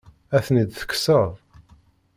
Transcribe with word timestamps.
Ad 0.35 0.43
ten-id-tekkseḍ? 0.45 1.31